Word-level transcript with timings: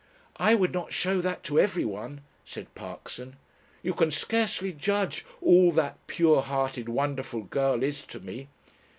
"I 0.37 0.55
would 0.55 0.73
not 0.73 0.91
show 0.93 1.21
that 1.21 1.43
to 1.43 1.59
every 1.59 1.85
one," 1.85 2.21
said 2.43 2.73
Parkson. 2.73 3.35
"You 3.83 3.93
can 3.93 4.09
scarcely 4.09 4.73
judge 4.73 5.27
all 5.43 5.71
that 5.73 5.95
pure 6.07 6.41
hearted, 6.41 6.89
wonderful 6.89 7.41
girl 7.43 7.83
is 7.83 8.03
to 8.05 8.19
me." 8.19 8.47